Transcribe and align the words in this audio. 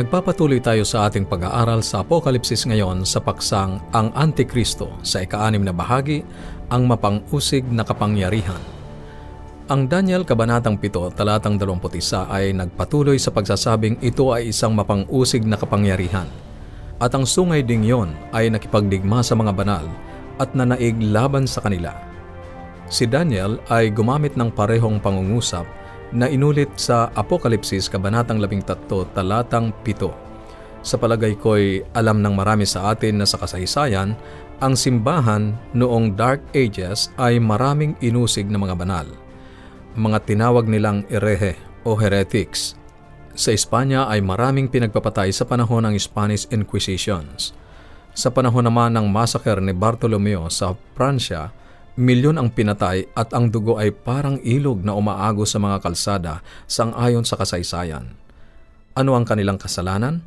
Nagpapatuloy 0.00 0.64
tayo 0.64 0.80
sa 0.80 1.12
ating 1.12 1.28
pag-aaral 1.28 1.84
sa 1.84 2.00
Apokalipsis 2.00 2.64
ngayon 2.64 3.04
sa 3.04 3.20
paksang 3.20 3.84
Ang 3.92 4.08
Antikristo 4.16 4.88
sa 5.04 5.20
ikaanim 5.20 5.60
na 5.60 5.76
bahagi, 5.76 6.24
ang 6.72 6.88
mapang-usig 6.88 7.68
na 7.68 7.84
kapangyarihan. 7.84 8.56
Ang 9.68 9.92
Daniel 9.92 10.24
Kabanatang 10.24 10.80
7, 10.80 11.12
talatang 11.12 11.60
21 11.60 12.00
ay 12.32 12.56
nagpatuloy 12.56 13.20
sa 13.20 13.28
pagsasabing 13.28 14.00
ito 14.00 14.32
ay 14.32 14.48
isang 14.48 14.72
mapang-usig 14.72 15.44
na 15.44 15.60
kapangyarihan. 15.60 16.32
At 16.96 17.12
ang 17.12 17.28
sungay 17.28 17.60
ding 17.60 17.84
yon 17.84 18.16
ay 18.32 18.48
nakipagdigma 18.48 19.20
sa 19.20 19.36
mga 19.36 19.52
banal 19.52 19.84
at 20.40 20.56
nanaig 20.56 20.96
laban 20.96 21.44
sa 21.44 21.60
kanila. 21.60 21.92
Si 22.88 23.04
Daniel 23.04 23.60
ay 23.68 23.92
gumamit 23.92 24.32
ng 24.32 24.48
parehong 24.48 24.96
pangungusap 24.96 25.68
na 26.10 26.26
inulit 26.26 26.70
sa 26.74 27.10
Apokalipsis 27.14 27.86
Kabanatang 27.86 28.42
13, 28.42 29.14
talatang 29.14 29.70
7. 29.86 30.10
Sa 30.80 30.96
palagay 30.96 31.36
ko'y 31.38 31.84
alam 31.94 32.24
ng 32.24 32.34
marami 32.34 32.64
sa 32.64 32.90
atin 32.90 33.20
na 33.20 33.26
sa 33.28 33.38
kasaysayan, 33.38 34.16
ang 34.60 34.74
simbahan 34.76 35.56
noong 35.72 36.16
Dark 36.18 36.42
Ages 36.52 37.12
ay 37.16 37.40
maraming 37.40 37.94
inusig 38.02 38.48
na 38.48 38.60
mga 38.60 38.74
banal. 38.76 39.06
Mga 39.94 40.18
tinawag 40.26 40.66
nilang 40.68 41.06
erehe 41.08 41.56
o 41.84 41.96
heretics. 41.96 42.76
Sa 43.36 43.54
Espanya 43.54 44.10
ay 44.10 44.20
maraming 44.20 44.68
pinagpapatay 44.68 45.30
sa 45.30 45.46
panahon 45.46 45.86
ng 45.88 45.96
Spanish 45.96 46.44
Inquisitions. 46.50 47.56
Sa 48.10 48.28
panahon 48.28 48.66
naman 48.66 48.98
ng 48.98 49.06
massacre 49.06 49.62
ni 49.62 49.70
Bartolomeo 49.70 50.50
sa 50.50 50.74
Pransya, 50.98 51.54
Milyon 52.00 52.40
ang 52.40 52.48
pinatay 52.48 53.12
at 53.12 53.36
ang 53.36 53.52
dugo 53.52 53.76
ay 53.76 53.92
parang 53.92 54.40
ilog 54.40 54.80
na 54.80 54.96
umaago 54.96 55.44
sa 55.44 55.60
mga 55.60 55.84
kalsada 55.84 56.40
sang-ayon 56.64 57.28
sa 57.28 57.36
kasaysayan. 57.36 58.16
Ano 58.96 59.12
ang 59.12 59.28
kanilang 59.28 59.60
kasalanan? 59.60 60.24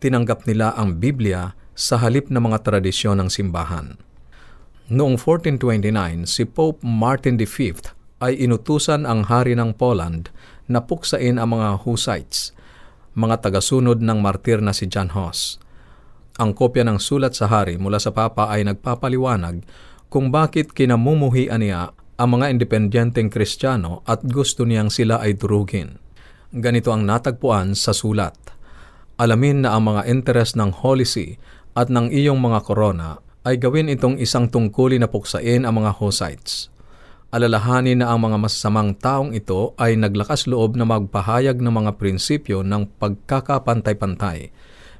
Tinanggap 0.00 0.48
nila 0.48 0.72
ang 0.72 0.96
Biblia 0.96 1.52
sa 1.76 2.00
halip 2.00 2.32
na 2.32 2.40
mga 2.40 2.64
tradisyon 2.64 3.20
ng 3.20 3.28
simbahan. 3.28 4.00
Noong 4.88 5.20
1429, 5.20 6.24
si 6.24 6.48
Pope 6.48 6.80
Martin 6.80 7.36
V 7.36 7.76
ay 8.24 8.32
inutusan 8.40 9.04
ang 9.04 9.28
hari 9.28 9.52
ng 9.52 9.76
Poland 9.76 10.32
na 10.64 10.80
puksain 10.80 11.36
ang 11.36 11.60
mga 11.60 11.84
Hussites, 11.84 12.56
mga 13.12 13.44
tagasunod 13.44 14.00
ng 14.00 14.24
martir 14.24 14.64
na 14.64 14.72
si 14.72 14.88
John 14.88 15.12
Hus. 15.12 15.60
Ang 16.40 16.56
kopya 16.56 16.88
ng 16.88 16.96
sulat 16.96 17.36
sa 17.36 17.52
hari 17.52 17.76
mula 17.76 18.00
sa 18.00 18.16
Papa 18.16 18.48
ay 18.48 18.64
nagpapaliwanag 18.64 19.60
kung 20.06 20.30
bakit 20.30 20.70
kinamumuhian 20.70 21.58
niya 21.58 21.90
ang 22.16 22.40
mga 22.40 22.48
independenteng 22.48 23.28
kristyano 23.28 24.00
at 24.08 24.24
gusto 24.24 24.64
niyang 24.64 24.88
sila 24.88 25.20
ay 25.20 25.36
durugin. 25.36 26.00
Ganito 26.54 26.88
ang 26.94 27.04
natagpuan 27.04 27.76
sa 27.76 27.92
sulat. 27.92 28.34
Alamin 29.20 29.64
na 29.64 29.76
ang 29.76 29.92
mga 29.92 30.08
interes 30.08 30.56
ng 30.56 30.72
Holy 30.72 31.04
See 31.04 31.36
at 31.76 31.92
ng 31.92 32.08
iyong 32.08 32.40
mga 32.40 32.64
korona 32.64 33.20
ay 33.44 33.60
gawin 33.60 33.92
itong 33.92 34.16
isang 34.16 34.48
tungkulin 34.48 35.04
na 35.04 35.08
puksain 35.12 35.68
ang 35.68 35.74
mga 35.76 35.92
Hussites. 36.00 36.72
Alalahanin 37.34 38.00
na 38.00 38.14
ang 38.14 38.22
mga 38.22 38.38
masasamang 38.40 38.96
taong 38.96 39.36
ito 39.36 39.76
ay 39.76 39.98
naglakas 39.98 40.48
loob 40.48 40.78
na 40.78 40.88
magpahayag 40.88 41.58
ng 41.60 41.74
mga 41.74 41.90
prinsipyo 42.00 42.64
ng 42.64 42.96
pagkakapantay-pantay. 42.96 44.54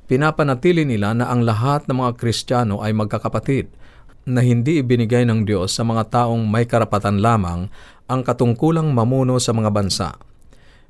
Pinapanatili 0.04 0.84
nila 0.84 1.16
na 1.16 1.32
ang 1.32 1.46
lahat 1.46 1.88
ng 1.88 1.96
mga 1.96 2.12
Kristiyano 2.20 2.84
ay 2.84 2.92
magkakapatid– 2.92 3.72
na 4.26 4.42
hindi 4.42 4.82
ibinigay 4.82 5.22
ng 5.22 5.46
Diyos 5.46 5.70
sa 5.70 5.86
mga 5.86 6.10
taong 6.10 6.42
may 6.50 6.66
karapatan 6.66 7.22
lamang 7.22 7.70
ang 8.10 8.20
katungkulang 8.26 8.90
mamuno 8.90 9.38
sa 9.38 9.54
mga 9.54 9.70
bansa. 9.70 10.18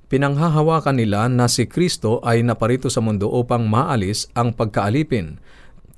Pinanghahawakan 0.08 0.96
nila 0.96 1.28
na 1.28 1.44
si 1.44 1.68
Kristo 1.68 2.24
ay 2.24 2.40
naparito 2.40 2.88
sa 2.88 3.04
mundo 3.04 3.28
upang 3.28 3.68
maalis 3.68 4.32
ang 4.32 4.56
pagkaalipin. 4.56 5.36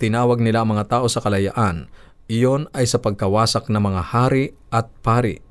Tinawag 0.00 0.42
nila 0.42 0.64
ang 0.64 0.74
mga 0.74 0.98
tao 0.98 1.06
sa 1.06 1.22
kalayaan. 1.22 1.86
Iyon 2.26 2.66
ay 2.74 2.88
sa 2.88 2.98
pagkawasak 2.98 3.70
ng 3.70 3.80
mga 3.80 4.02
hari 4.12 4.56
at 4.72 4.90
pari. 5.04 5.44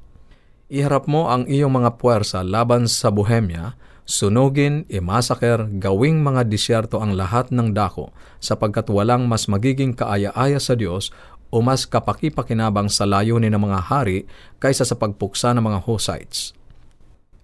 Iharap 0.67 1.07
mo 1.07 1.31
ang 1.31 1.47
iyong 1.47 1.71
mga 1.71 1.95
puwersa 1.95 2.43
laban 2.43 2.91
sa 2.91 3.07
Bohemia, 3.07 3.79
sunugin, 4.07 4.83
imasaker, 4.91 5.67
gawing 5.79 6.23
mga 6.23 6.47
disyerto 6.47 6.99
ang 7.03 7.13
lahat 7.13 7.51
ng 7.51 7.71
dako, 7.75 8.15
sapagkat 8.39 8.87
walang 8.91 9.27
mas 9.27 9.45
magiging 9.51 9.93
kaaya-aya 9.93 10.57
sa 10.57 10.73
Diyos 10.73 11.11
o 11.57 11.65
mas 11.65 11.89
kapakipakinabang 11.89 12.85
sa 12.85 13.09
layunin 13.09 13.49
ng 13.49 13.65
mga 13.65 13.89
hari 13.89 14.29
kaysa 14.61 14.85
sa 14.85 14.93
pagpuksa 14.93 15.57
ng 15.57 15.65
mga 15.65 15.89
Hussites. 15.89 16.53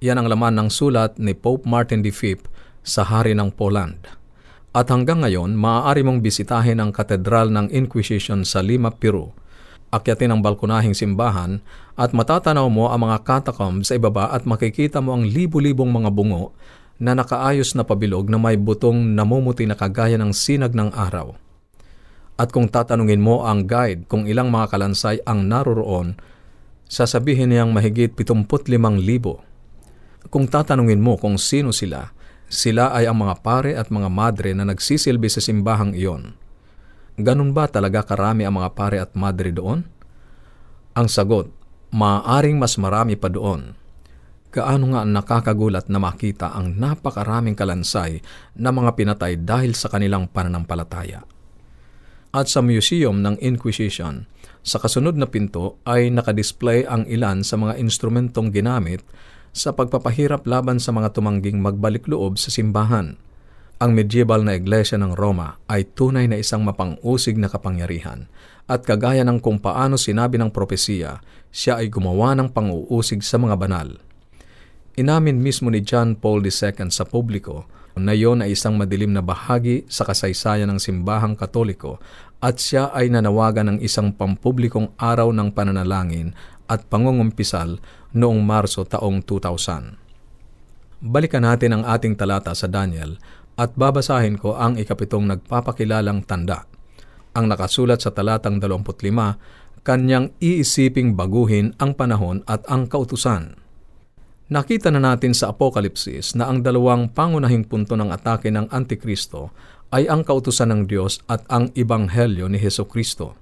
Yan 0.06 0.22
ang 0.22 0.29
laman 0.29 0.53
ng 0.53 0.69
sulat 0.69 1.18
ni 1.18 1.34
Pope 1.34 1.66
Martin 1.66 2.06
V 2.06 2.38
sa 2.85 3.02
Hari 3.02 3.34
ng 3.34 3.50
Poland. 3.57 3.97
At 4.69 4.94
hanggang 4.94 5.25
ngayon, 5.25 5.57
maaari 5.57 6.06
mong 6.06 6.22
bisitahin 6.22 6.78
ang 6.78 6.94
katedral 6.94 7.50
ng 7.50 7.73
Inquisition 7.73 8.46
sa 8.46 8.62
Lima, 8.62 8.94
Peru. 8.94 9.34
Akyatin 9.94 10.34
ang 10.34 10.41
balkonahing 10.41 10.97
simbahan 10.97 11.62
at 11.97 12.13
matatanaw 12.13 12.69
mo 12.69 12.90
ang 12.90 13.06
mga 13.06 13.22
catacombs 13.25 13.90
sa 13.90 13.97
ibaba 13.97 14.29
at 14.34 14.46
makikita 14.46 15.02
mo 15.02 15.13
ang 15.13 15.25
libu-libong 15.25 15.90
mga 15.90 16.09
bungo 16.09 16.53
na 16.97 17.13
nakaayos 17.13 17.73
na 17.73 17.85
pabilog 17.85 18.29
na 18.29 18.38
may 18.41 18.57
butong 18.57 19.13
namumuti 19.13 19.66
na 19.66 19.78
kagaya 19.78 20.18
ng 20.18 20.34
sinag 20.34 20.73
ng 20.73 20.94
araw. 20.94 21.38
At 22.33 22.49
kung 22.49 22.66
tatanungin 22.66 23.21
mo 23.21 23.45
ang 23.45 23.69
guide 23.69 24.09
kung 24.09 24.25
ilang 24.25 24.49
mga 24.49 24.73
kalansay 24.73 25.21
ang 25.21 25.45
naroroon, 25.45 26.17
sasabihin 26.89 27.53
niyang 27.53 27.69
mahigit 27.69 28.17
75,000. 28.17 28.73
Kung 30.33 30.45
tatanungin 30.49 30.97
mo 30.97 31.13
kung 31.22 31.38
sino 31.38 31.69
sila, 31.69 32.09
sila 32.49 32.89
ay 32.89 33.05
ang 33.05 33.22
mga 33.22 33.38
pare 33.45 33.77
at 33.77 33.93
mga 33.93 34.09
madre 34.09 34.49
na 34.57 34.66
nagsisilbi 34.66 35.29
sa 35.29 35.41
simbahang 35.45 35.93
iyon. 35.93 36.33
Ganun 37.22 37.53
ba 37.53 37.69
talaga 37.69 38.01
karami 38.01 38.49
ang 38.49 38.57
mga 38.57 38.69
pare 38.73 38.97
at 38.97 39.13
madre 39.13 39.53
doon? 39.53 39.85
Ang 40.97 41.07
sagot, 41.09 41.53
maaaring 41.93 42.57
mas 42.57 42.81
marami 42.81 43.13
pa 43.13 43.29
doon. 43.29 43.77
Gaano 44.53 44.85
nga 44.93 45.01
nakakagulat 45.05 45.89
na 45.89 46.01
makita 46.01 46.53
ang 46.53 46.77
napakaraming 46.77 47.57
kalansay 47.57 48.22
na 48.57 48.69
mga 48.73 48.97
pinatay 48.97 49.38
dahil 49.38 49.73
sa 49.77 49.89
kanilang 49.89 50.29
pananampalataya 50.29 51.25
at 52.33 52.49
sa 52.49 52.66
museum 52.66 53.21
ng 53.21 53.38
Inquisition. 53.39 54.25
Sa 54.66 54.81
kasunod 54.81 55.13
na 55.13 55.29
pinto 55.29 55.77
ay 55.85 56.09
nakadisplay 56.09 56.81
ang 56.83 57.05
ilan 57.05 57.45
sa 57.45 57.61
mga 57.61 57.77
instrumentong 57.77 58.49
ginamit 58.49 59.05
sa 59.53 59.69
pagpapahirap 59.69 60.49
laban 60.49 60.81
sa 60.81 60.89
mga 60.89 61.13
tumangging 61.13 61.61
magbalik 61.61 62.09
loob 62.09 62.41
sa 62.41 62.49
simbahan. 62.49 63.22
Ang 63.77 63.93
medieval 63.93 64.41
na 64.41 64.57
iglesia 64.57 64.97
ng 64.97 65.13
Roma 65.13 65.61
ay 65.69 65.85
tunay 65.93 66.25
na 66.25 66.41
isang 66.41 66.66
mapang-usig 66.66 67.38
na 67.38 67.51
kapangyarihan 67.53 68.25
at 68.66 68.81
kagaya 68.81 69.22
ng 69.27 69.38
kung 69.43 69.59
paano 69.61 69.99
sinabi 69.99 70.39
ng 70.41 70.49
propesiya, 70.49 71.22
siya 71.53 71.83
ay 71.83 71.91
gumawa 71.91 72.33
ng 72.33 72.49
pang-uusig 72.49 73.22
sa 73.22 73.38
mga 73.38 73.59
banal. 73.59 73.99
Inamin 74.97 75.38
mismo 75.38 75.67
ni 75.69 75.83
John 75.83 76.17
Paul 76.17 76.41
II 76.47 76.89
sa 76.89 77.03
publiko 77.05 77.69
na 77.97 78.17
iyon 78.17 78.41
ay 78.41 78.57
isang 78.57 78.73
madilim 78.73 79.13
na 79.13 79.21
bahagi 79.21 79.85
sa 79.85 80.01
kasaysayan 80.05 80.69
ng 80.73 80.79
simbahang 80.81 81.37
katoliko 81.37 82.01
at 82.41 82.57
siya 82.59 82.89
ay 82.91 83.07
nanawagan 83.13 83.75
ng 83.75 83.79
isang 83.79 84.11
pampublikong 84.11 84.91
araw 84.97 85.31
ng 85.31 85.53
pananalangin 85.53 86.33
at 86.67 86.83
pangungumpisal 86.89 87.77
noong 88.11 88.41
Marso 88.41 88.83
taong 88.83 89.21
2000. 89.23 89.97
Balikan 91.03 91.43
natin 91.43 91.79
ang 91.79 91.83
ating 91.87 92.15
talata 92.15 92.55
sa 92.55 92.67
Daniel 92.67 93.19
at 93.55 93.75
babasahin 93.78 94.39
ko 94.39 94.57
ang 94.57 94.75
ikapitong 94.79 95.29
nagpapakilalang 95.29 96.25
tanda. 96.25 96.66
Ang 97.37 97.49
nakasulat 97.49 98.01
sa 98.01 98.09
talatang 98.09 98.57
25, 98.61 99.84
kanyang 99.84 100.31
iisiping 100.39 101.13
baguhin 101.13 101.75
ang 101.78 101.93
panahon 101.93 102.41
at 102.47 102.63
ang 102.72 102.87
kautusan 102.87 103.62
Nakita 104.53 104.94
na 104.94 105.02
natin 105.02 105.34
sa 105.34 105.50
Apokalipsis 105.50 106.38
na 106.38 106.46
ang 106.46 106.61
dalawang 106.61 107.09
pangunahing 107.09 107.66
punto 107.66 107.97
ng 107.97 108.14
atake 108.14 108.53
ng 108.53 108.70
Antikristo 108.70 109.50
ay 109.90 110.05
ang 110.05 110.22
kautusan 110.22 110.70
ng 110.70 110.82
Diyos 110.85 111.26
at 111.26 111.41
ang 111.50 111.73
Ibanghelyo 111.73 112.46
ni 112.46 112.61
Heso 112.61 112.85
Kristo. 112.85 113.34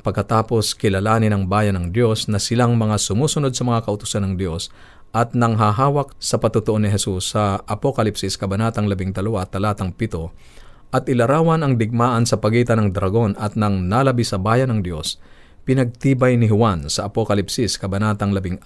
Pagkatapos 0.00 0.72
kilalanin 0.80 1.36
ng 1.36 1.44
bayan 1.44 1.76
ng 1.76 1.86
Diyos 1.92 2.24
na 2.32 2.40
silang 2.40 2.80
mga 2.80 2.96
sumusunod 2.96 3.52
sa 3.52 3.68
mga 3.68 3.84
kautusan 3.84 4.24
ng 4.32 4.34
Diyos 4.40 4.72
at 5.12 5.36
nang 5.36 5.60
hahawak 5.60 6.16
sa 6.16 6.40
patutuo 6.40 6.80
ni 6.80 6.88
Jesus 6.88 7.36
sa 7.36 7.60
Apokalipsis 7.68 8.40
Kabanatang 8.40 8.88
12 8.88 9.12
talatang 9.52 9.92
7 9.92 10.96
at 10.96 11.04
ilarawan 11.04 11.60
ang 11.60 11.76
digmaan 11.76 12.24
sa 12.24 12.40
pagitan 12.40 12.80
ng 12.80 12.96
dragon 12.96 13.36
at 13.36 13.60
ng 13.60 13.92
nalabi 13.92 14.24
sa 14.24 14.40
bayan 14.40 14.72
ng 14.72 14.80
Diyos, 14.88 15.20
pinagtibay 15.64 16.34
ni 16.34 16.48
Juan 16.48 16.88
sa 16.88 17.08
Apokalipsis 17.08 17.76
Kabanatang 17.76 18.32
14, 18.32 18.60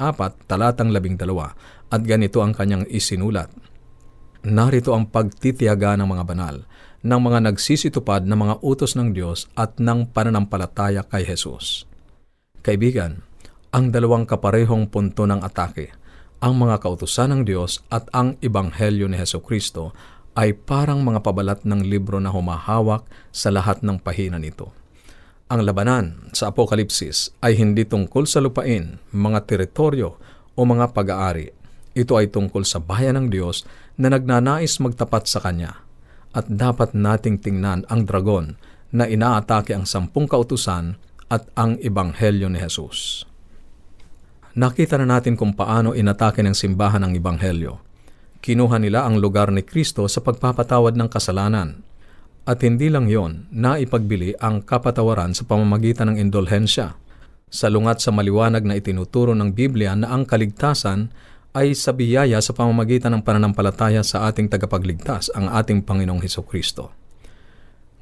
talatang 0.46 0.90
12, 0.90 1.18
at 1.90 2.00
ganito 2.02 2.40
ang 2.40 2.54
kanyang 2.54 2.86
isinulat. 2.90 3.50
Narito 4.44 4.92
ang 4.92 5.08
pagtitiyaga 5.08 5.96
ng 5.96 6.08
mga 6.08 6.24
banal, 6.28 6.56
ng 7.04 7.20
mga 7.20 7.38
nagsisitupad 7.48 8.24
na 8.24 8.36
mga 8.36 8.60
utos 8.60 8.96
ng 8.96 9.12
Diyos 9.12 9.48
at 9.56 9.76
ng 9.80 10.12
pananampalataya 10.12 11.04
kay 11.04 11.24
Jesus. 11.24 11.88
Kaibigan, 12.64 13.24
ang 13.72 13.92
dalawang 13.92 14.24
kaparehong 14.24 14.88
punto 14.88 15.28
ng 15.28 15.40
atake, 15.44 15.92
ang 16.44 16.60
mga 16.60 16.80
kautusan 16.80 17.32
ng 17.32 17.42
Diyos 17.48 17.80
at 17.88 18.08
ang 18.12 18.36
Ebanghelyo 18.40 19.08
ni 19.08 19.16
Heso 19.16 19.40
Kristo 19.40 19.96
ay 20.36 20.52
parang 20.52 21.00
mga 21.00 21.24
pabalat 21.24 21.60
ng 21.64 21.80
libro 21.86 22.20
na 22.20 22.28
humahawak 22.28 23.06
sa 23.32 23.48
lahat 23.48 23.80
ng 23.80 23.96
pahina 24.02 24.36
nito. 24.36 24.83
Ang 25.52 25.60
labanan 25.68 26.32
sa 26.32 26.48
Apokalipsis 26.48 27.34
ay 27.44 27.60
hindi 27.60 27.84
tungkol 27.84 28.24
sa 28.24 28.40
lupain, 28.40 28.96
mga 29.12 29.44
teritoryo 29.44 30.16
o 30.56 30.60
mga 30.64 30.96
pag-aari. 30.96 31.52
Ito 31.92 32.16
ay 32.16 32.32
tungkol 32.32 32.64
sa 32.64 32.80
bayan 32.80 33.20
ng 33.20 33.26
Diyos 33.28 33.68
na 34.00 34.08
nagnanais 34.08 34.80
magtapat 34.80 35.28
sa 35.28 35.44
Kanya. 35.44 35.84
At 36.34 36.50
dapat 36.50 36.96
nating 36.96 37.44
tingnan 37.44 37.86
ang 37.86 38.08
dragon 38.08 38.58
na 38.90 39.06
inaatake 39.06 39.76
ang 39.76 39.86
sampung 39.86 40.26
kautusan 40.26 40.98
at 41.30 41.46
ang 41.54 41.78
Ebanghelyo 41.78 42.50
ni 42.50 42.58
Jesus. 42.58 43.28
Nakita 44.58 44.98
na 44.98 45.06
natin 45.06 45.38
kung 45.38 45.54
paano 45.54 45.94
inatake 45.94 46.42
ng 46.42 46.56
simbahan 46.56 47.06
ang 47.06 47.12
Ebanghelyo 47.14 47.94
Kinuha 48.44 48.76
nila 48.76 49.08
ang 49.08 49.24
lugar 49.24 49.48
ni 49.48 49.64
Kristo 49.64 50.04
sa 50.04 50.20
pagpapatawad 50.20 51.00
ng 51.00 51.08
kasalanan. 51.08 51.80
At 52.44 52.60
hindi 52.60 52.92
lang 52.92 53.08
yon, 53.08 53.48
naipagbili 53.48 54.36
ang 54.36 54.60
kapatawaran 54.60 55.32
sa 55.32 55.48
pamamagitan 55.48 56.12
ng 56.12 56.20
indulhensya. 56.20 56.96
Salungat 57.48 58.04
sa 58.04 58.12
maliwanag 58.12 58.68
na 58.68 58.76
itinuturo 58.76 59.32
ng 59.32 59.56
Biblia 59.56 59.96
na 59.96 60.12
ang 60.12 60.28
kaligtasan 60.28 61.08
ay 61.56 61.72
sa 61.72 61.96
biyaya 61.96 62.36
sa 62.44 62.52
pamamagitan 62.52 63.14
ng 63.16 63.22
pananampalataya 63.24 64.04
sa 64.04 64.28
ating 64.28 64.52
tagapagligtas, 64.52 65.32
ang 65.32 65.48
ating 65.48 65.86
Panginoong 65.86 66.20
Heso 66.20 66.44
Kristo. 66.44 66.92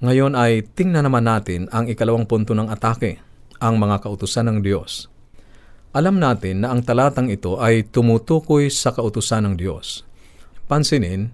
Ngayon 0.02 0.34
ay 0.34 0.66
tingnan 0.74 1.06
naman 1.06 1.28
natin 1.28 1.70
ang 1.70 1.86
ikalawang 1.86 2.26
punto 2.26 2.56
ng 2.56 2.66
atake, 2.66 3.22
ang 3.62 3.78
mga 3.78 4.02
kautusan 4.02 4.50
ng 4.50 4.58
Diyos. 4.64 5.06
Alam 5.94 6.18
natin 6.18 6.64
na 6.64 6.74
ang 6.74 6.82
talatang 6.82 7.30
ito 7.30 7.60
ay 7.62 7.86
tumutukoy 7.86 8.72
sa 8.72 8.90
kautusan 8.90 9.46
ng 9.46 9.54
Diyos 9.54 10.02
pansinin 10.72 11.28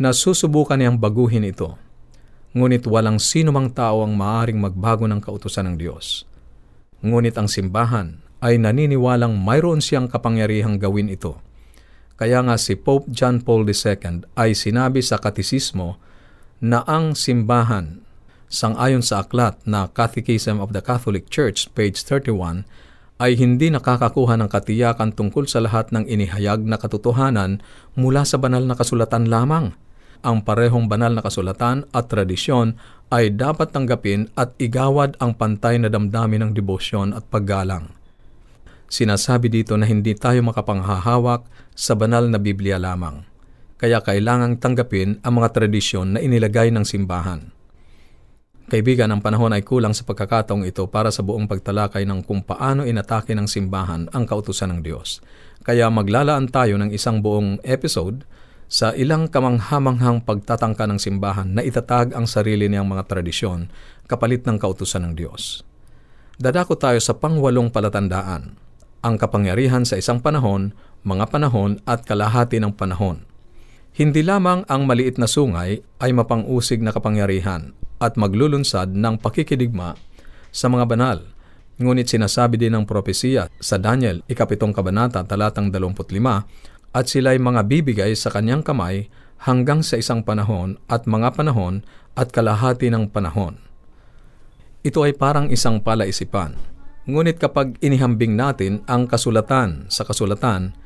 na 0.00 0.16
susubukan 0.16 0.80
niyang 0.80 0.96
baguhin 0.96 1.44
ito. 1.44 1.76
Ngunit 2.56 2.88
walang 2.88 3.20
sino 3.20 3.52
mang 3.52 3.68
tao 3.72 4.00
ang 4.00 4.16
maaring 4.16 4.56
magbago 4.56 5.04
ng 5.04 5.20
kautusan 5.20 5.68
ng 5.72 5.76
Diyos. 5.76 6.24
Ngunit 7.04 7.36
ang 7.36 7.46
simbahan 7.46 8.24
ay 8.40 8.56
naniniwalang 8.56 9.34
mayroon 9.36 9.82
siyang 9.82 10.06
kapangyarihang 10.06 10.78
gawin 10.78 11.10
ito. 11.12 11.38
Kaya 12.18 12.42
nga 12.42 12.58
si 12.58 12.74
Pope 12.74 13.06
John 13.14 13.44
Paul 13.44 13.62
II 13.62 14.26
ay 14.34 14.50
sinabi 14.56 15.04
sa 15.04 15.22
katisismo 15.22 16.02
na 16.58 16.82
ang 16.82 17.14
simbahan, 17.14 18.02
sangayon 18.50 19.06
sa 19.06 19.22
aklat 19.22 19.62
na 19.62 19.86
Catechism 19.86 20.58
of 20.58 20.74
the 20.74 20.82
Catholic 20.82 21.30
Church, 21.30 21.70
page 21.78 22.02
31, 22.02 22.66
ay 23.18 23.34
hindi 23.34 23.70
nakakakuha 23.70 24.38
ng 24.38 24.50
katiyakan 24.50 25.14
tungkol 25.14 25.46
sa 25.46 25.62
lahat 25.62 25.90
ng 25.90 26.06
inihayag 26.06 26.62
na 26.62 26.78
katotohanan 26.78 27.62
mula 27.98 28.22
sa 28.22 28.38
banal 28.38 28.62
na 28.62 28.78
kasulatan 28.78 29.26
lamang. 29.26 29.74
Ang 30.26 30.42
parehong 30.42 30.90
banal 30.90 31.14
na 31.14 31.22
kasulatan 31.22 31.86
at 31.94 32.10
tradisyon 32.10 32.74
ay 33.08 33.32
dapat 33.32 33.70
tanggapin 33.70 34.28
at 34.34 34.52
igawad 34.58 35.14
ang 35.22 35.38
pantay 35.38 35.78
na 35.78 35.86
damdamin 35.86 36.50
ng 36.50 36.52
debosyon 36.52 37.14
at 37.14 37.24
paggalang. 37.30 37.94
Sinasabi 38.88 39.52
dito 39.52 39.76
na 39.76 39.84
hindi 39.84 40.16
tayo 40.16 40.40
makapanghahawak 40.48 41.44
sa 41.76 41.92
banal 41.94 42.26
na 42.26 42.40
Biblia 42.40 42.80
lamang. 42.80 43.22
Kaya 43.78 44.02
kailangang 44.02 44.58
tanggapin 44.58 45.22
ang 45.22 45.38
mga 45.38 45.54
tradisyon 45.54 46.16
na 46.16 46.20
inilagay 46.24 46.74
ng 46.74 46.82
simbahan. 46.82 47.54
Kaibigan, 48.68 49.08
ang 49.08 49.24
panahon 49.24 49.54
ay 49.56 49.64
kulang 49.64 49.96
sa 49.96 50.04
pagkakataong 50.04 50.68
ito 50.68 50.84
para 50.92 51.08
sa 51.08 51.24
buong 51.24 51.48
pagtalakay 51.48 52.04
ng 52.04 52.20
kung 52.20 52.44
paano 52.44 52.84
inatake 52.84 53.32
ng 53.32 53.48
simbahan 53.48 54.12
ang 54.12 54.28
kautusan 54.28 54.68
ng 54.76 54.80
Diyos. 54.84 55.24
Kaya 55.64 55.88
maglalaan 55.88 56.52
tayo 56.52 56.76
ng 56.76 56.92
isang 56.92 57.24
buong 57.24 57.64
episode 57.64 58.28
sa 58.68 58.92
ilang 58.92 59.32
kamanghamanghang 59.32 60.20
pagtatangka 60.28 60.84
ng 60.84 61.00
simbahan 61.00 61.56
na 61.56 61.64
itatag 61.64 62.12
ang 62.12 62.28
sarili 62.28 62.68
niyang 62.68 62.84
mga 62.84 63.08
tradisyon 63.08 63.72
kapalit 64.04 64.44
ng 64.44 64.60
kautusan 64.60 65.08
ng 65.08 65.12
Diyos. 65.16 65.64
Dadako 66.36 66.76
tayo 66.76 67.00
sa 67.00 67.16
pangwalong 67.16 67.72
palatandaan, 67.72 68.54
ang 69.00 69.14
kapangyarihan 69.16 69.88
sa 69.88 69.96
isang 69.96 70.20
panahon, 70.20 70.76
mga 71.02 71.32
panahon 71.32 71.80
at 71.88 72.04
kalahati 72.04 72.60
ng 72.60 72.76
panahon. 72.76 73.24
Hindi 73.96 74.22
lamang 74.22 74.62
ang 74.70 74.86
maliit 74.86 75.18
na 75.18 75.26
sungay 75.26 75.82
ay 75.98 76.10
mapangusig 76.14 76.78
na 76.78 76.94
kapangyarihan 76.94 77.74
at 77.98 78.14
maglulunsad 78.14 78.94
ng 78.94 79.18
pakikidigma 79.18 79.98
sa 80.54 80.70
mga 80.70 80.84
banal. 80.86 81.18
Ngunit 81.78 82.10
sinasabi 82.10 82.58
din 82.58 82.74
ng 82.74 82.86
propesiya 82.86 83.50
sa 83.58 83.78
Daniel, 83.78 84.22
ikapitong 84.30 84.74
kabanata, 84.74 85.22
talatang 85.26 85.70
25, 85.70 86.10
at 86.92 87.10
sila'y 87.10 87.40
mga 87.40 87.68
bibigay 87.68 88.12
sa 88.16 88.32
kanyang 88.32 88.64
kamay 88.64 89.12
hanggang 89.44 89.84
sa 89.84 90.00
isang 90.00 90.24
panahon 90.24 90.80
at 90.90 91.06
mga 91.06 91.34
panahon 91.36 91.86
at 92.18 92.34
kalahati 92.34 92.90
ng 92.90 93.12
panahon. 93.14 93.62
Ito 94.82 95.06
ay 95.06 95.14
parang 95.14 95.50
isang 95.50 95.82
palaisipan. 95.82 96.58
Ngunit 97.08 97.40
kapag 97.40 97.80
inihambing 97.80 98.36
natin 98.36 98.84
ang 98.84 99.08
kasulatan 99.08 99.88
sa 99.88 100.04
kasulatan, 100.04 100.76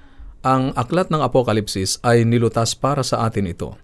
ang 0.42 0.74
aklat 0.74 1.10
ng 1.10 1.22
Apokalipsis 1.22 2.02
ay 2.02 2.26
nilutas 2.26 2.74
para 2.74 3.06
sa 3.06 3.26
atin 3.26 3.46
ito. 3.50 3.78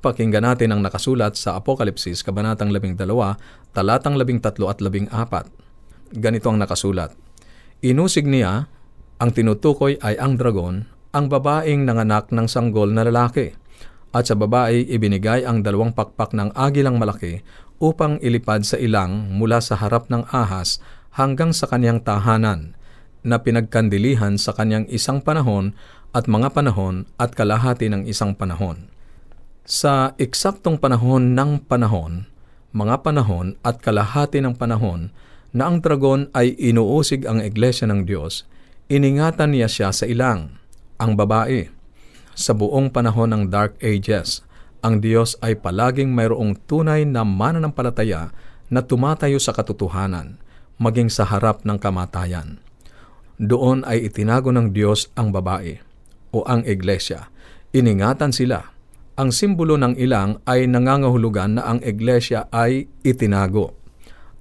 Pakinggan 0.00 0.48
natin 0.48 0.72
ang 0.72 0.80
nakasulat 0.80 1.36
sa 1.36 1.60
Apokalipsis, 1.60 2.24
Kabanatang 2.24 2.72
12, 2.72 3.04
talatang 3.76 4.16
13 4.16 4.42
at 4.48 4.56
14. 4.56 6.18
Ganito 6.18 6.46
ang 6.48 6.58
nakasulat. 6.58 7.14
Inusig 7.84 8.26
niya, 8.26 8.66
ang 9.20 9.30
tinutukoy 9.30 10.00
ay 10.00 10.16
ang 10.16 10.40
dragon, 10.40 10.88
ang 11.10 11.26
babaeng 11.30 11.86
nanganak 11.86 12.30
ng 12.30 12.46
sanggol 12.46 12.90
na 12.90 13.06
lalaki. 13.06 13.54
At 14.10 14.26
sa 14.26 14.34
babae 14.34 14.90
ibinigay 14.90 15.46
ang 15.46 15.62
dalawang 15.62 15.94
pakpak 15.94 16.34
ng 16.34 16.50
agilang 16.58 16.98
malaki 16.98 17.46
upang 17.78 18.18
ilipad 18.18 18.66
sa 18.66 18.74
ilang 18.74 19.30
mula 19.30 19.62
sa 19.62 19.78
harap 19.78 20.10
ng 20.10 20.26
ahas 20.34 20.82
hanggang 21.14 21.54
sa 21.54 21.70
kanyang 21.70 22.02
tahanan 22.02 22.74
na 23.22 23.38
pinagkandilihan 23.38 24.34
sa 24.34 24.50
kanyang 24.50 24.90
isang 24.90 25.22
panahon 25.22 25.78
at 26.10 26.26
mga 26.26 26.50
panahon 26.50 27.06
at 27.22 27.38
kalahati 27.38 27.86
ng 27.86 28.10
isang 28.10 28.34
panahon 28.34 28.90
sa 29.70 30.18
eksaktong 30.18 30.82
panahon 30.82 31.38
ng 31.38 31.62
panahon, 31.62 32.26
mga 32.74 33.06
panahon 33.06 33.54
at 33.62 33.78
kalahati 33.78 34.42
ng 34.42 34.58
panahon 34.58 35.14
na 35.54 35.70
ang 35.70 35.78
dragon 35.78 36.26
ay 36.34 36.58
inuusig 36.58 37.22
ang 37.22 37.38
iglesia 37.38 37.86
ng 37.86 38.02
Diyos, 38.02 38.46
iningatan 38.90 39.54
niya 39.54 39.70
siya 39.70 39.90
sa 39.94 40.10
ilang, 40.10 40.58
ang 41.00 41.16
babae. 41.16 41.72
Sa 42.36 42.52
buong 42.52 42.92
panahon 42.92 43.32
ng 43.32 43.42
Dark 43.48 43.80
Ages, 43.80 44.44
ang 44.84 45.00
Diyos 45.00 45.40
ay 45.40 45.56
palaging 45.56 46.12
mayroong 46.12 46.60
tunay 46.68 47.08
na 47.08 47.24
mananampalataya 47.24 48.30
na 48.68 48.84
tumatayo 48.84 49.40
sa 49.40 49.56
katotohanan, 49.56 50.36
maging 50.76 51.08
sa 51.08 51.24
harap 51.24 51.64
ng 51.64 51.80
kamatayan. 51.80 52.60
Doon 53.40 53.88
ay 53.88 54.04
itinago 54.04 54.52
ng 54.52 54.76
Diyos 54.76 55.08
ang 55.16 55.32
babae 55.32 55.80
o 56.36 56.44
ang 56.44 56.60
iglesia. 56.68 57.32
Iningatan 57.72 58.36
sila 58.36 58.76
ang 59.20 59.36
simbolo 59.36 59.76
ng 59.76 60.00
ilang 60.00 60.40
ay 60.48 60.64
nangangahulugan 60.64 61.60
na 61.60 61.68
ang 61.68 61.84
iglesia 61.84 62.48
ay 62.48 62.88
itinago. 63.04 63.76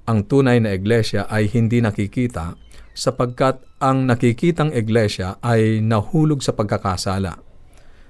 Ang 0.08 0.24
tunay 0.24 0.64
na 0.64 0.72
iglesia 0.72 1.28
ay 1.28 1.52
hindi 1.52 1.84
nakikita 1.84 2.56
sapagkat 3.00 3.64
ang 3.80 4.04
nakikitang 4.04 4.76
iglesia 4.76 5.40
ay 5.40 5.80
nahulog 5.80 6.44
sa 6.44 6.52
pagkakasala. 6.52 7.40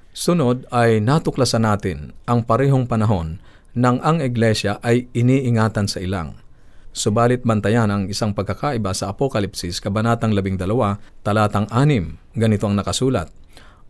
Sunod 0.10 0.66
ay 0.74 0.98
natuklasan 0.98 1.62
natin 1.62 2.18
ang 2.26 2.42
parehong 2.42 2.90
panahon 2.90 3.38
nang 3.78 4.02
ang 4.02 4.18
iglesia 4.18 4.82
ay 4.82 5.06
iniingatan 5.14 5.86
sa 5.86 6.02
ilang. 6.02 6.42
Subalit 6.90 7.46
bantayan 7.46 7.94
ang 7.94 8.04
isang 8.10 8.34
pagkakaiba 8.34 8.98
sa 8.98 9.14
Apokalipsis, 9.14 9.78
Kabanatang 9.78 10.34
12, 10.34 10.58
talatang 11.22 11.70
6. 11.70 12.18
Ganito 12.34 12.66
ang 12.66 12.74
nakasulat. 12.74 13.39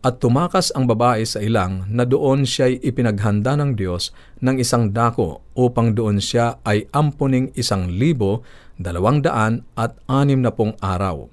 At 0.00 0.16
tumakas 0.16 0.72
ang 0.72 0.88
babae 0.88 1.28
sa 1.28 1.44
ilang 1.44 1.84
na 1.92 2.08
doon 2.08 2.48
siya'y 2.48 2.80
ipinaghanda 2.80 3.52
ng 3.60 3.76
Diyos 3.76 4.16
ng 4.40 4.56
isang 4.56 4.96
dako 4.96 5.44
upang 5.52 5.92
doon 5.92 6.16
siya 6.16 6.56
ay 6.64 6.88
ampuning 6.96 7.52
isang 7.52 7.92
libo, 7.92 8.40
dalawang 8.80 9.20
daan 9.20 9.68
at 9.76 10.00
anim 10.08 10.40
na 10.40 10.56
pong 10.56 10.72
araw. 10.80 11.28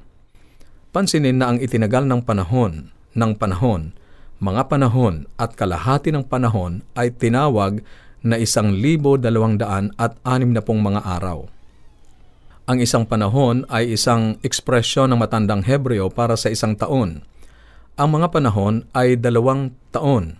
Pansinin 0.91 1.39
na 1.39 1.47
ang 1.47 1.63
itinagal 1.63 2.11
ng 2.11 2.27
panahon, 2.27 2.91
ng 3.15 3.31
panahon, 3.39 3.95
mga 4.43 4.67
panahon 4.67 5.31
at 5.39 5.55
kalahati 5.55 6.11
ng 6.11 6.27
panahon 6.27 6.83
ay 6.99 7.15
tinawag 7.15 7.79
na 8.19 8.35
isang 8.35 8.75
libo 8.75 9.15
dalawang 9.15 9.55
daan 9.55 9.95
at 9.95 10.19
anim 10.27 10.51
na 10.51 10.59
pong 10.59 10.83
mga 10.83 11.07
araw. 11.07 11.47
Ang 12.67 12.83
isang 12.83 13.07
panahon 13.07 13.63
ay 13.71 13.95
isang 13.95 14.35
ekspresyon 14.43 15.15
ng 15.15 15.23
matandang 15.23 15.63
Hebreo 15.63 16.11
para 16.11 16.35
sa 16.35 16.51
isang 16.51 16.75
taon 16.75 17.23
ang 17.97 18.13
mga 18.13 18.29
panahon 18.29 18.85
ay 18.93 19.17
dalawang 19.17 19.73
taon 19.89 20.37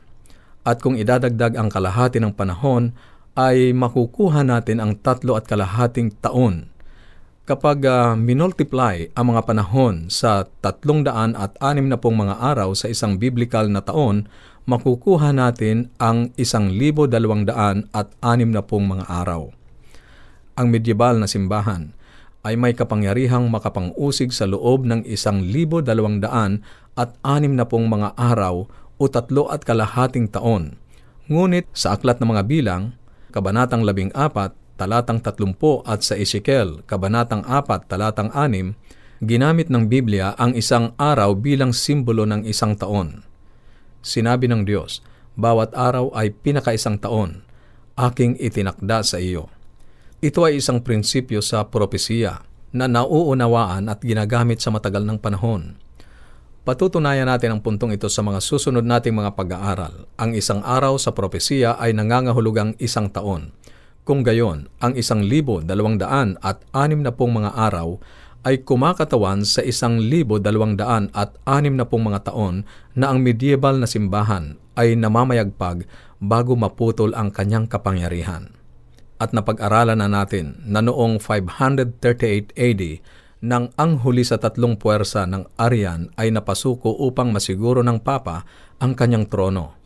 at 0.61 0.77
kung 0.77 0.93
idadagdag 0.93 1.57
ang 1.57 1.73
kalahati 1.73 2.21
ng 2.21 2.37
panahon 2.37 2.93
ay 3.33 3.73
makukuha 3.73 4.45
natin 4.45 4.77
ang 4.77 4.93
tatlo 5.01 5.33
at 5.33 5.49
kalahating 5.49 6.13
taon. 6.21 6.69
Kapag 7.47 7.79
uh, 7.87 8.13
minultiply 8.13 9.09
ang 9.17 9.33
mga 9.33 9.41
panahon 9.47 10.11
sa 10.13 10.45
tatlong 10.61 11.01
daan 11.01 11.33
at 11.33 11.57
anim 11.63 11.89
na 11.89 11.97
pong 11.97 12.19
mga 12.21 12.37
araw 12.37 12.77
sa 12.77 12.91
isang 12.91 13.17
biblical 13.17 13.71
na 13.71 13.81
taon, 13.81 14.29
makukuha 14.67 15.33
natin 15.33 15.89
ang 15.97 16.29
isang 16.37 16.69
libo 16.69 17.07
dalawang 17.09 17.47
daan 17.47 17.87
at 17.95 18.11
anim 18.21 18.51
na 18.51 18.61
pong 18.61 18.85
mga 18.85 19.07
araw. 19.07 19.49
Ang 20.59 20.67
medieval 20.69 21.17
na 21.17 21.25
simbahan 21.25 21.95
ay 22.45 22.59
may 22.59 22.75
kapangyarihang 22.75 23.47
makapangusig 23.47 24.35
sa 24.35 24.45
loob 24.45 24.83
ng 24.83 25.07
isang 25.07 25.41
libo 25.41 25.79
dalawang 25.79 26.19
daan 26.19 26.61
at 26.98 27.13
anim 27.22 27.54
na 27.54 27.63
pong 27.63 27.86
mga 27.88 28.18
araw 28.18 28.66
o 28.98 29.04
tatlo 29.06 29.48
at 29.54 29.62
kalahating 29.62 30.27
taon. 30.27 30.82
Ngunit 31.30 31.70
sa 31.72 31.94
aklat 31.94 32.18
ng 32.18 32.27
mga 32.34 32.44
bilang, 32.50 32.84
Kabanatang 33.30 33.86
14, 33.86 34.58
talatang 34.82 35.22
30 35.22 35.86
at 35.86 36.01
sa 36.01 36.18
Ezekiel, 36.18 36.82
Kabanatang 36.89 37.46
4, 37.46 37.86
talatang 37.86 38.34
6, 38.34 38.74
ginamit 39.22 39.70
ng 39.70 39.86
Biblia 39.86 40.34
ang 40.38 40.58
isang 40.58 40.98
araw 40.98 41.38
bilang 41.38 41.70
simbolo 41.74 42.25
ng 42.25 42.46
isang 42.50 42.74
taon. 42.74 43.22
Sinabi 44.01 44.50
ng 44.50 44.66
Diyos, 44.66 45.06
bawat 45.38 45.77
araw 45.77 46.13
ay 46.18 46.34
pinakaisang 46.34 46.98
taon, 46.98 47.46
aking 47.94 48.38
itinakda 48.42 49.06
sa 49.06 49.22
iyo. 49.22 49.54
Ito 50.18 50.50
ay 50.50 50.58
isang 50.58 50.82
prinsipyo 50.82 51.46
sa 51.46 51.70
propesiya 51.70 52.42
na 52.74 52.89
nauunawaan 52.89 53.86
at 53.86 54.01
ginagamit 54.01 54.62
sa 54.62 54.74
matagal 54.74 55.06
ng 55.06 55.22
panahon. 55.22 55.77
Patutunayan 56.67 57.31
natin 57.31 57.55
ang 57.55 57.62
puntong 57.63 57.95
ito 57.95 58.12
sa 58.12 58.19
mga 58.19 58.43
susunod 58.43 58.83
nating 58.83 59.15
mga 59.15 59.39
pag-aaral. 59.39 60.03
Ang 60.19 60.36
isang 60.36 60.59
araw 60.59 61.00
sa 61.00 61.15
propesiya 61.15 61.79
ay 61.79 61.95
nangangahulugang 61.95 62.75
isang 62.75 63.07
taon. 63.07 63.55
Kung 64.03 64.19
gayon, 64.19 64.67
ang 64.83 64.91
isang 65.00 65.24
libo 65.24 65.63
dalawang 65.63 65.95
daan 65.95 66.36
at 66.43 66.59
anim 66.75 67.00
na 67.00 67.15
pong 67.15 67.39
mga 67.39 67.55
araw 67.55 68.03
ay 68.43 68.67
kumakatawan 68.67 69.47
sa 69.47 69.63
isang 69.63 70.12
libo 70.12 70.43
dalawang 70.43 70.75
daan 70.75 71.07
at 71.15 71.39
anim 71.47 71.71
na 71.71 71.88
pong 71.88 72.12
mga 72.12 72.36
taon 72.36 72.67
na 73.00 73.15
ang 73.15 73.24
medieval 73.24 73.79
na 73.79 73.88
simbahan 73.88 74.59
ay 74.75 75.00
namamayagpag 75.00 75.88
bago 76.19 76.51
maputol 76.59 77.15
ang 77.15 77.31
kanyang 77.31 77.71
kapangyarihan. 77.71 78.51
At 79.24 79.31
napag-aralan 79.31 80.03
na 80.03 80.12
natin 80.12 80.59
na 80.67 80.83
noong 80.83 81.24
538 81.24 82.51
AD 82.59 82.83
nang 83.44 83.70
ang 83.77 84.01
huli 84.01 84.25
sa 84.25 84.41
tatlong 84.41 84.82
puwersa 84.82 85.29
ng 85.29 85.46
Aryan 85.62 86.10
ay 86.17 86.34
napasuko 86.34 86.89
upang 86.89 87.29
masiguro 87.29 87.86
ng 87.86 88.01
Papa 88.01 88.41
ang 88.82 88.98
kanyang 88.98 89.29
trono. 89.29 89.77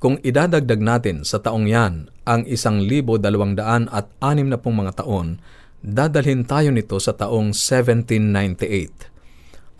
Kung 0.00 0.16
idadagdag 0.22 0.80
natin 0.80 1.28
sa 1.28 1.42
taong 1.42 1.68
yan 1.68 2.08
ang 2.24 2.48
isang 2.48 2.80
libo 2.80 3.20
dalawang 3.20 3.52
daan 3.58 3.84
at 3.92 4.08
anim 4.22 4.48
na 4.48 4.56
pong 4.56 4.80
mga 4.80 5.04
taon, 5.04 5.36
dadalhin 5.84 6.48
tayo 6.48 6.72
nito 6.72 6.96
sa 6.96 7.12
taong 7.12 7.52
1798. 7.52 9.12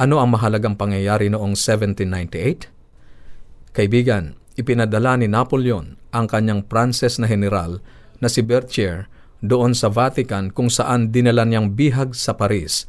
Ano 0.01 0.17
ang 0.21 0.33
mahalagang 0.33 0.77
pangyayari 0.77 1.29
noong 1.33 1.57
1798? 1.57 3.73
Kaibigan, 3.73 4.37
ipinadala 4.59 5.17
ni 5.17 5.31
Napoleon 5.31 5.97
ang 6.11 6.27
kanyang 6.29 6.67
Pranses 6.67 7.23
na 7.23 7.31
general 7.31 7.79
na 8.21 8.29
si 8.29 8.45
Berthier 8.45 9.09
doon 9.41 9.73
sa 9.73 9.89
Vatican 9.89 10.53
kung 10.53 10.69
saan 10.69 11.09
dinala 11.09 11.49
niyang 11.49 11.73
bihag 11.73 12.13
sa 12.13 12.37
Paris 12.37 12.85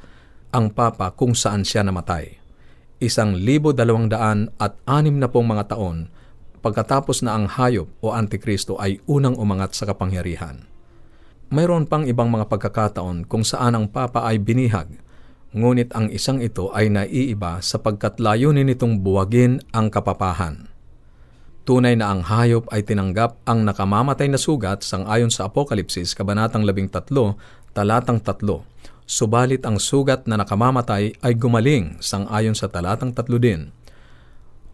ang 0.51 0.71
Papa 0.71 1.15
kung 1.15 1.31
saan 1.31 1.63
siya 1.63 1.83
namatay. 1.83 2.39
Isang 3.01 3.39
libo 3.39 3.71
dalawang 3.71 4.11
daan 4.11 4.51
at 4.61 4.77
anim 4.85 5.17
na 5.17 5.31
pong 5.31 5.49
mga 5.49 5.73
taon 5.73 6.11
pagkatapos 6.61 7.25
na 7.25 7.33
ang 7.33 7.49
hayop 7.49 7.89
o 8.03 8.13
Antikristo 8.13 8.77
ay 8.77 9.01
unang 9.09 9.33
umangat 9.35 9.73
sa 9.73 9.89
kapangyarihan. 9.89 10.69
Mayroon 11.51 11.83
pang 11.89 12.07
ibang 12.07 12.31
mga 12.31 12.47
pagkakataon 12.47 13.27
kung 13.27 13.43
saan 13.43 13.75
ang 13.75 13.91
Papa 13.91 14.23
ay 14.23 14.39
binihag, 14.39 14.87
ngunit 15.51 15.91
ang 15.91 16.07
isang 16.07 16.39
ito 16.39 16.71
ay 16.71 16.87
naiiba 16.87 17.59
sapagkat 17.59 18.23
layunin 18.23 18.71
nitong 18.71 19.03
buwagin 19.03 19.59
ang 19.75 19.91
kapapahan. 19.91 20.70
Tunay 21.61 21.93
na 21.93 22.09
ang 22.09 22.25
hayop 22.25 22.65
ay 22.73 22.81
tinanggap 22.81 23.37
ang 23.45 23.61
nakamamatay 23.61 24.25
na 24.33 24.41
sugat 24.41 24.81
sang 24.81 25.05
ayon 25.05 25.29
sa 25.29 25.45
Apokalipsis, 25.45 26.17
Kabanatang 26.17 26.65
13, 26.65 27.13
talatang 27.77 28.17
3. 28.17 28.41
Subalit 29.05 29.61
ang 29.69 29.77
sugat 29.77 30.25
na 30.25 30.41
nakamamatay 30.41 31.21
ay 31.21 31.33
gumaling 31.37 32.01
sang 32.01 32.25
ayon 32.33 32.57
sa 32.57 32.65
talatang 32.65 33.13
3 33.13 33.29
din. 33.37 33.69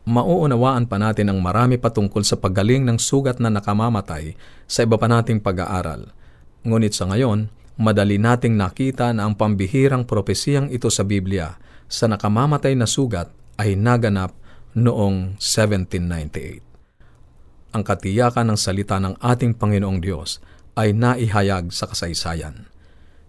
Mauunawaan 0.07 0.87
pa 0.87 0.95
natin 0.95 1.27
ang 1.27 1.43
marami 1.43 1.75
patungkol 1.75 2.23
sa 2.23 2.39
paggaling 2.39 2.87
ng 2.87 2.95
sugat 2.95 3.43
na 3.43 3.51
nakamamatay 3.51 4.39
sa 4.63 4.87
iba 4.87 4.95
pa 4.95 5.11
nating 5.11 5.43
pag-aaral. 5.43 6.15
Ngunit 6.63 6.95
sa 6.95 7.11
ngayon, 7.11 7.51
madali 7.75 8.15
nating 8.15 8.55
nakita 8.55 9.11
na 9.11 9.27
ang 9.27 9.35
pambihirang 9.35 10.07
propesiyang 10.07 10.71
ito 10.71 10.87
sa 10.87 11.03
Biblia 11.03 11.59
sa 11.91 12.07
nakamamatay 12.07 12.79
na 12.79 12.87
sugat 12.87 13.27
ay 13.59 13.75
naganap 13.75 14.31
noong 14.71 15.35
1798. 15.43 16.66
Ang 17.75 17.83
katiyakan 17.83 18.53
ng 18.53 18.59
salita 18.59 18.95
ng 18.99 19.19
ating 19.19 19.55
Panginoong 19.55 19.99
Diyos 19.99 20.39
ay 20.77 20.95
naihayag 20.95 21.73
sa 21.73 21.89
kasaysayan. 21.89 22.69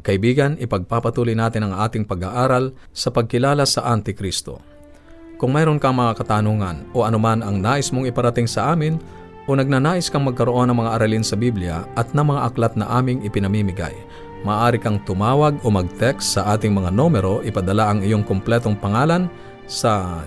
Kaibigan, 0.05 0.55
ipagpapatuloy 0.63 1.35
natin 1.35 1.67
ang 1.67 1.75
ating 1.83 2.07
pag-aaral 2.07 2.71
sa 2.95 3.11
pagkilala 3.11 3.67
sa 3.67 3.89
Antikristo. 3.91 4.63
Kung 5.39 5.55
mayroon 5.55 5.83
kang 5.83 5.99
mga 5.99 6.19
katanungan 6.23 6.87
o 6.95 7.03
anuman 7.03 7.43
ang 7.43 7.59
nais 7.59 7.91
mong 7.91 8.07
iparating 8.07 8.47
sa 8.47 8.75
amin, 8.75 8.99
o 9.49 9.57
nagnanais 9.57 10.13
kang 10.13 10.29
magkaroon 10.29 10.69
ng 10.69 10.77
mga 10.77 10.93
aralin 11.01 11.25
sa 11.25 11.33
Biblia 11.33 11.89
at 11.97 12.13
ng 12.13 12.21
mga 12.21 12.53
aklat 12.53 12.77
na 12.77 12.85
aming 13.01 13.25
ipinamimigay, 13.25 13.97
maaari 14.45 14.77
kang 14.77 15.01
tumawag 15.09 15.57
o 15.65 15.73
mag-text 15.73 16.37
sa 16.37 16.53
ating 16.53 16.77
mga 16.77 16.93
numero, 16.93 17.41
ipadala 17.41 17.89
ang 17.89 18.05
iyong 18.05 18.23
kumpletong 18.23 18.77
pangalan 18.77 19.27
sa 19.65 20.21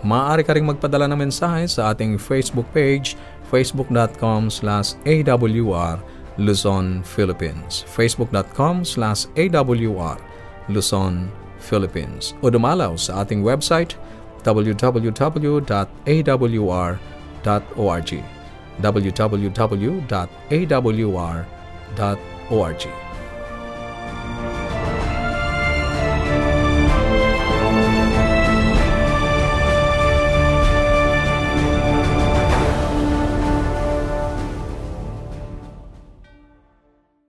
Maaari 0.01 0.43
ka 0.43 0.57
rin 0.57 0.65
magpadala 0.65 1.05
ng 1.07 1.29
mensahe 1.29 1.69
sa 1.69 1.93
ating 1.93 2.17
Facebook 2.17 2.65
page 2.73 3.15
facebook.com 3.49 4.49
slash 4.49 4.93
awr 5.05 6.01
Luzon, 6.39 7.03
Philippines. 7.03 7.83
Facebook.com 7.87 8.85
slash 8.85 9.27
awr 9.35 10.17
Luzon, 10.69 11.31
Philippines. 11.59 12.33
O 12.41 12.49
dumalaw 12.49 12.95
sa 12.95 13.21
ating 13.21 13.43
website 13.43 13.95
www.awr.org 14.41 15.61
www.awr.org 18.79 19.99